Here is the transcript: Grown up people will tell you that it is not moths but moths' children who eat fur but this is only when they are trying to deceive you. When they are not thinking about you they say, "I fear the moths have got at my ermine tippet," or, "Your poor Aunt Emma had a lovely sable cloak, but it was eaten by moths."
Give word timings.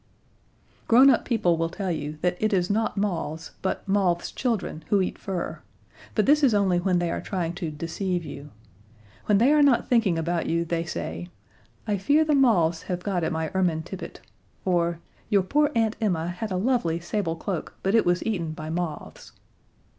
Grown 0.87 1.11
up 1.11 1.25
people 1.25 1.57
will 1.57 1.69
tell 1.69 1.91
you 1.91 2.17
that 2.21 2.35
it 2.39 2.53
is 2.53 2.71
not 2.71 2.97
moths 2.97 3.51
but 3.61 3.87
moths' 3.87 4.31
children 4.31 4.83
who 4.87 4.99
eat 4.99 5.19
fur 5.19 5.59
but 6.15 6.25
this 6.25 6.41
is 6.43 6.55
only 6.55 6.79
when 6.79 6.97
they 6.97 7.11
are 7.11 7.21
trying 7.21 7.53
to 7.53 7.69
deceive 7.69 8.25
you. 8.25 8.49
When 9.27 9.37
they 9.37 9.53
are 9.53 9.61
not 9.61 9.87
thinking 9.87 10.17
about 10.17 10.47
you 10.47 10.65
they 10.65 10.85
say, 10.85 11.29
"I 11.85 11.99
fear 11.99 12.25
the 12.25 12.33
moths 12.33 12.81
have 12.89 13.03
got 13.03 13.23
at 13.23 13.31
my 13.31 13.51
ermine 13.53 13.83
tippet," 13.83 14.21
or, 14.65 14.97
"Your 15.29 15.43
poor 15.43 15.69
Aunt 15.75 15.95
Emma 16.01 16.29
had 16.29 16.51
a 16.51 16.57
lovely 16.57 16.99
sable 16.99 17.35
cloak, 17.35 17.75
but 17.83 17.93
it 17.93 18.03
was 18.03 18.25
eaten 18.25 18.53
by 18.53 18.71
moths." 18.71 19.33